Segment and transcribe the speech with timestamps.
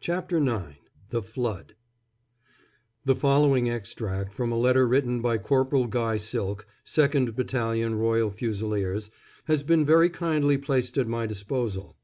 [0.00, 0.76] CHAPTER IX
[1.08, 1.76] THE "FLOOD"
[3.06, 9.10] [The following extract from a letter written by Corporal Guy Silk, 2nd Battalion Royal Fusiliers,
[9.46, 11.96] has been very kindly placed at my disposal.